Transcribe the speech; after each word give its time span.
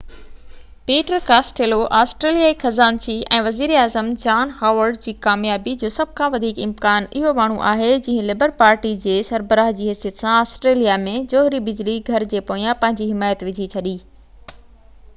Peter 0.89 1.17
Costello 1.25 1.77
آسٽريليائي 1.97 2.55
خزانچي 2.63 3.17
۽ 3.39 3.41
وزير 3.47 3.73
اعظم 3.81 4.09
جان 4.23 4.55
هاورڊ 4.61 4.97
جي 5.03 5.13
ڪاميابي 5.27 5.75
جو 5.83 5.91
سڀ 5.97 6.15
کان 6.21 6.33
وڌيڪ 6.37 6.61
امڪان 6.65 7.07
اهو 7.21 7.35
ماڻهو 7.41 7.61
آهي 7.73 7.91
جنهن 8.07 8.27
لبر 8.31 8.55
پارٽي 8.63 8.95
جي 9.05 9.17
سربراه 9.29 9.69
جي 9.81 9.91
حيثيت 9.93 10.25
سان 10.25 10.33
آسٽريليا 10.39 10.97
۾ 11.05 11.15
جوهري 11.35 11.61
بجلي 11.69 11.99
گهر 12.09 12.27
جي 12.33 12.43
پويان 12.51 12.81
پنهنجي 12.83 13.13
حمايت 13.13 13.47
وجهي 13.51 13.71
ڇڏي 13.77 13.95